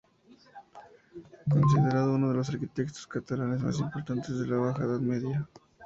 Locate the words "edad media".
4.85-5.47